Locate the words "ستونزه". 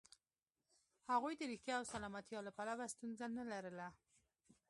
2.93-3.25